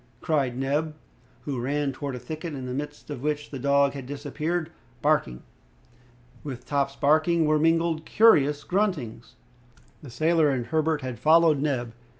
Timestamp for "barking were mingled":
6.95-8.03